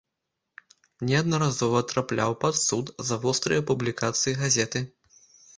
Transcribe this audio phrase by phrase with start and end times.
[1.09, 4.79] Неаднаразова трапляў пад суд за вострыя публікацыі газеты.